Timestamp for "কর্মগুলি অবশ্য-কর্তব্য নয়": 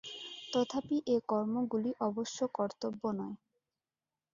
1.29-3.35